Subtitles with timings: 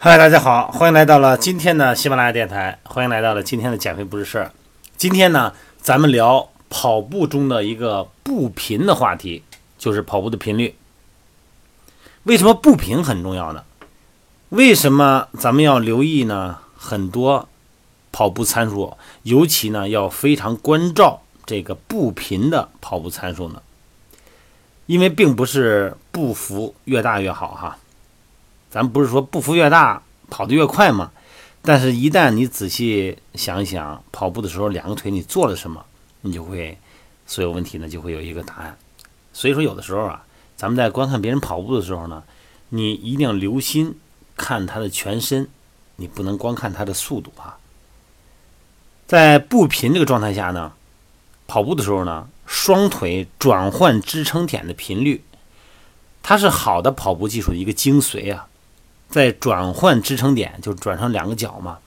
[0.00, 4.52] 嗨，大家好，欢迎来到了今天的喜马拉雅电台，欢迎来到了今天的减肥不是事儿。
[4.96, 9.42] 今天呢，咱们聊跑步中的一个步频的话题，
[9.76, 10.76] 就是跑步的频率。
[12.22, 13.64] 为什么步频很重要呢？
[14.50, 16.58] 为什么咱们要留意呢？
[16.76, 17.48] 很多
[18.12, 23.60] 跑步参数，尤其呢要非常关照这个步频的跑步参数呢？
[24.86, 27.78] 因为并不是步幅越大越好哈。
[28.70, 31.10] 咱不是说步幅越大跑得越快嘛？
[31.60, 35.84] 但是，一旦你仔细想一想，跑步的时候两个腿你做了什么，
[36.20, 36.78] 你就会
[37.26, 38.78] 所有问题呢就会有一个答案。
[39.32, 40.24] 所以说，有的时候啊，
[40.56, 42.22] 咱们在观看别人跑步的时候呢，
[42.70, 43.98] 你一定要留心
[44.36, 45.48] 看他的全身，
[45.96, 47.58] 你不能光看他的速度啊。
[49.06, 50.72] 在步频这个状态下呢，
[51.46, 55.22] 跑步的时候呢，双腿转换支撑点的频率，
[56.22, 58.47] 它是好的跑步技术的一个精髓啊。
[59.08, 61.78] 在转换支撑点，就转上两个脚嘛。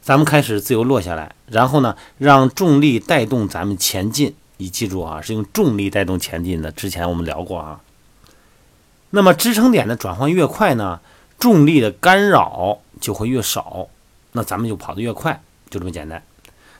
[0.00, 4.34] 咱们开始自由落下来，然后呢，让重力带动咱们前进。
[4.58, 6.70] 你记住啊，是用重力带动前进的。
[6.70, 7.80] 之前我们聊过啊。
[9.10, 11.00] 那么支撑点的转换越快呢，
[11.38, 13.88] 重力的干扰就会越少，
[14.32, 16.22] 那咱们就跑得越快，就这么简单。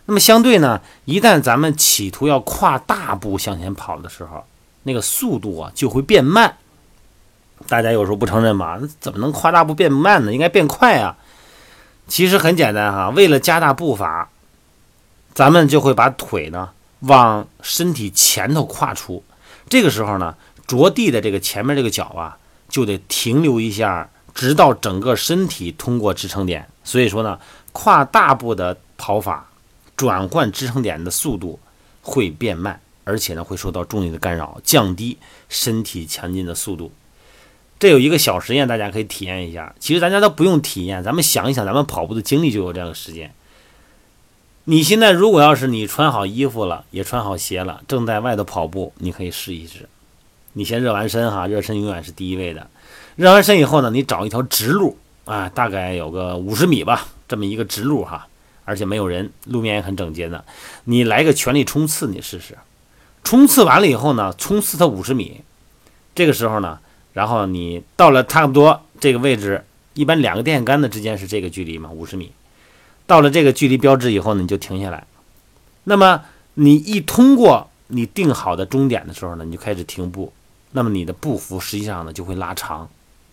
[0.06, 4.45] 那么相对呢，一旦咱们企图要跨大步向前跑的时候，
[4.84, 6.56] 那个速度啊就会变慢。
[7.68, 8.78] 大家有时候不承认嘛？
[9.00, 10.32] 怎么能跨大步变慢呢？
[10.32, 11.16] 应该变快啊！
[12.06, 14.28] 其实很简单哈，为了加大步伐，
[15.34, 19.24] 咱们就会把腿呢往身体前头跨出。
[19.68, 26.68] 这个时候呢，着地的这个前面这个脚啊，就得停留一下，直到整个身体通过支撑点。
[26.84, 27.40] 所以说呢，
[27.72, 29.48] 跨大步的跑法，
[29.96, 31.58] 转换支撑点的速度
[32.02, 35.18] 会变慢，而且呢会受到重力的干扰，降低
[35.48, 36.92] 身体前进的速度。
[37.79, 39.75] 这有一个小实验，大家可以体验一下。
[39.79, 43.31] 其实咱家都不用体验，咱们想一想，咱们跑步的经历就有这样的时间。
[44.64, 49.89] 你现在如果要是你穿好衣服了，也穿好鞋了，正在外头跑步，你可以试一试。
[50.55, 52.67] 你先热完身哈，热身永远是第一位的。
[53.14, 58.27] 热完身以后呢，你找一条直路啊，大概有个五十米吧，这么一个直路哈，
[58.64, 60.43] 而且没有人，路面也很整洁的。
[60.85, 62.57] 你来个全力冲刺，你试试。
[63.23, 65.43] 冲刺完了以后呢，冲刺它五十米，
[66.14, 66.81] 这个时候呢。
[67.16, 72.30] 然后你到了差不多这个位置，一般两个电线杆子之间是这个距离嘛，五十米。
[73.06, 75.06] 到了这个距离标志以后呢，你就停下来。
[75.84, 80.30] 那么你一通过你定好的终点的时候呢，你就开始停步。
[80.72, 82.86] 那么你的步幅实际上呢就会拉长。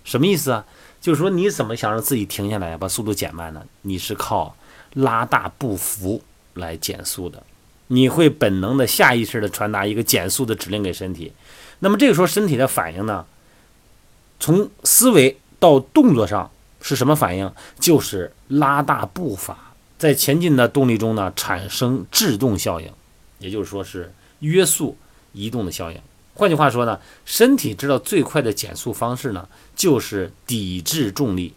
[0.05, 0.65] 什么意思啊？
[1.01, 3.61] 就是说你怎么想让自己停下来，把速度减慢呢？
[3.81, 4.55] 你是靠
[4.94, 6.21] 拉大步幅
[6.53, 7.44] 来减速的。
[7.88, 11.33] 你会本能的、下意识的传达一个减速的指令给身体。
[11.79, 13.25] 那么这个时候身体的反应呢？
[14.44, 17.50] 从思维到动作上是什么反应？
[17.80, 22.92] 就是拉大步伐，在前进的动力中呢产生制动效应，
[23.40, 24.98] 也就是说是约束
[25.31, 25.98] 移动的效应。
[26.34, 31.54] 换句话说呢，身体知道最快的减速方式呢就是抵制重力，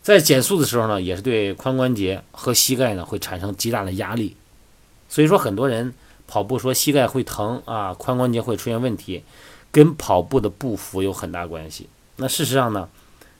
[0.00, 4.34] 在减速的时候呢，也是对髋关节和膝盖呢会产生极大的压力。
[5.10, 5.92] 所以说，很多人
[6.26, 9.22] 跑步说膝盖会疼啊，髋关节会出现问题，
[9.70, 11.86] 跟跑步的步幅有很大关系。
[12.20, 12.88] 那事实上呢，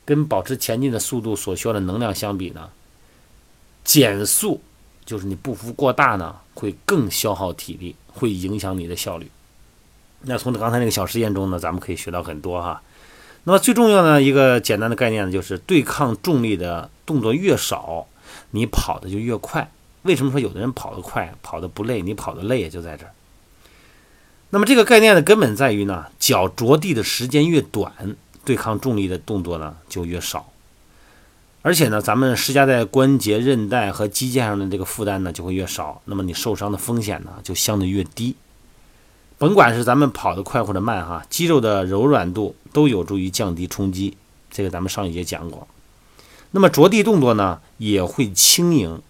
[0.05, 2.71] 跟保持前进的速度所需要的能量相比呢，
[3.85, 4.61] 减速
[5.05, 9.29] 就是你步幅过大呢，会更消耗体力，会影响你的效率。
[10.23, 12.81] 那从刚才那个小实验中呢，咱们可以学到很多哈。
[13.45, 18.07] 那么最重要的一个简单的概念呢，就是对抗重力的动作越少，
[18.53, 19.71] 你跑的就越快。
[20.03, 22.01] 为什么说有的人跑得快，跑得不累？
[22.01, 23.13] 你跑得累也就在这儿。
[24.51, 28.17] 那么这个概念的根本在于呢，脚着地的时间越短。
[28.49, 30.49] 对抗重力的动作呢就越少，
[31.61, 38.35] 而且呢，咱们施加在关节、韧带和肌腱上的这个负担呢就会越少，那么你受伤的风险呢就相对越低。
[39.37, 44.17] 甭管是咱们跑得快或者慢哈，肌肉的柔软度都有助于降低冲击，
[44.51, 45.69] 这个咱们上一节讲过。
[46.53, 49.03] 那么着地动作呢也会轻盈，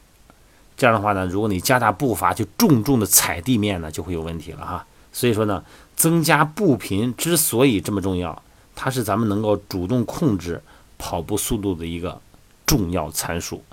[0.76, 4.84] 这样的话呢，如果你加大步伐去重重的踩地面呢，就会有问题了哈。
[5.12, 5.62] 所以说呢，
[5.94, 8.42] 增加步频之所以这么重要。
[8.80, 10.62] 它是咱们能够主动控制
[10.98, 12.20] 跑步速度的一个
[12.64, 13.64] 重要参数。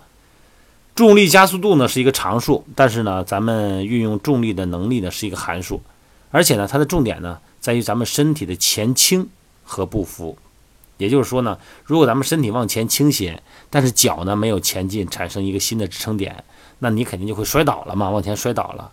[0.95, 5.83] 重力加速度呢是一个常数，但是呢，咱们运用重力的能力呢是一个函数。
[6.31, 9.29] 而且呢，它的重点呢在于咱们身体的前倾
[9.63, 10.35] 和步幅。
[10.97, 16.43] 也就是说呢，如果咱们身体往前倾斜，但是脚呢没有前进，产生一个新的支撑点，
[16.79, 18.91] 那你肯定就会摔倒了嘛，往前摔倒了。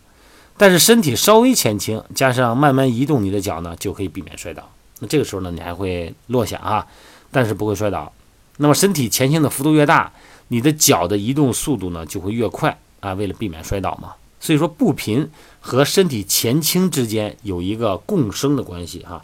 [0.58, 4.68] 但是身体稍微前倾，加上慢慢移动你的脚呢，就可以避免摔倒。
[5.02, 6.86] 那这个时候呢，你还会落下啊，
[7.32, 8.12] 但是不会摔倒。
[8.58, 10.12] 那么身体前倾的幅度越大，
[10.46, 13.12] 你的脚的移动速度呢就会越快啊。
[13.14, 15.28] 为了避免摔倒嘛，所以说步频
[15.60, 19.20] 和身体前倾之间有一个共生的关系哈。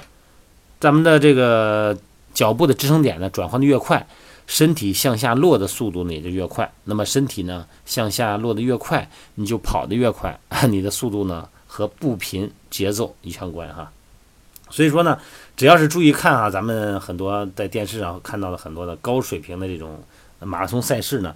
[0.81, 1.97] 咱们的这个
[2.35, 4.05] 脚步的支撑点呢转换的越快，
[4.49, 6.73] 身体向下落的速度呢也就越快。
[6.83, 13.93] 那么身体呢向下落的越快，你就跑得越快， 你的速度呢和步频节奏一相关哈。
[14.71, 15.19] 所以说呢，
[15.57, 20.03] 只要是注意看啊，咱们很多在电视上看到了很多的高水平的这种
[20.41, 21.35] 马拉松赛事呢，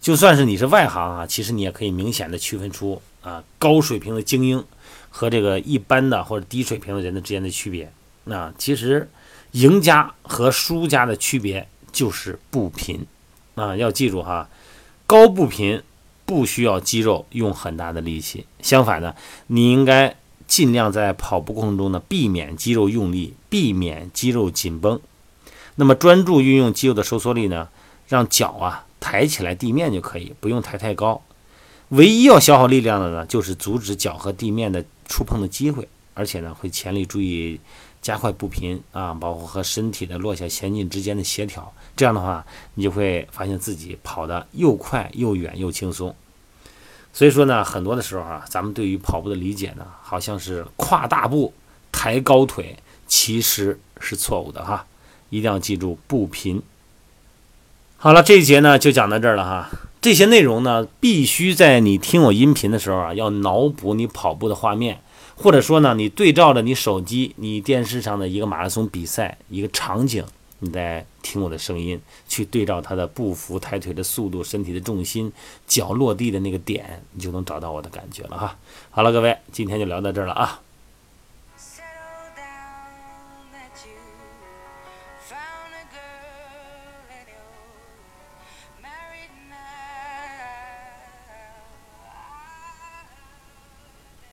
[0.00, 4.64] 就算是你是外行啊，其实你也可以明显的区分出啊高水平的精英
[5.10, 7.90] 和这个一般的或者低水平的人的之间的区别。
[8.24, 9.08] 那其实
[9.52, 13.06] 赢家和输家的区别就是步频
[13.54, 14.48] 啊，要记住哈，
[15.06, 15.82] 高步频
[16.24, 19.14] 不需要肌肉用很大的力气，相反呢，
[19.46, 20.16] 你应该。
[20.46, 25.00] 尽量在跑步过程中呢，避免肌肉用力，避免肌肉紧绷。
[25.76, 27.68] 那么专注运用肌肉的收缩力呢，
[28.06, 31.22] 让脚啊抬起来地面就可以，不用抬太高。
[31.88, 37.60] 唯一要消耗力量的呢，就是阻止脚和地面的触碰的机会，而且呢会全力注意
[38.00, 41.72] 加快步频啊，包括和身体的落下前进之间的协调。
[41.96, 42.44] 这样的话，
[42.74, 46.14] 你就会发现自己跑得又快又远又轻松。
[47.14, 51.54] 所以说呢，很多的时候啊，咱们对于跑步的理解呢，好像是跨大步、
[51.92, 52.76] 抬高腿，
[53.06, 54.84] 其实是错误的哈。
[55.30, 56.60] 一定要记住步频。
[57.96, 59.70] 好了，这一节呢就讲到这儿了哈。
[60.00, 65.00] 这些内容呢，必须在你听我音频的时候啊，要脑补你跑步的画面，
[65.36, 70.24] 或者说呢，你对照着你手机、你电视上的一个马拉松比赛一个场景。
[70.60, 75.32] 你在听我的声音，去对照他的步幅、抬腿的速度、身体的重心、
[75.66, 78.58] 脚落地的那个点，你就能找到我的感觉了哈。
[78.90, 80.60] 好了，各位，今天就聊到这儿了啊。